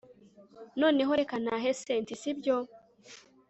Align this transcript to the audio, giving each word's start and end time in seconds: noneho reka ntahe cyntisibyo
noneho 0.79 1.11
reka 1.19 1.35
ntahe 1.43 1.69
cyntisibyo 1.81 2.55